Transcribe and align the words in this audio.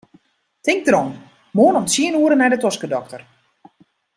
Tink 0.67 0.81
derom, 0.87 1.09
moarn 1.59 1.79
om 1.81 1.87
tsien 1.89 2.17
oere 2.21 2.37
nei 2.39 2.51
de 2.53 2.61
toskedokter. 2.65 3.21